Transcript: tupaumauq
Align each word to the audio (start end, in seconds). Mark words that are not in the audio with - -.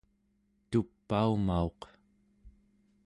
tupaumauq 0.69 1.79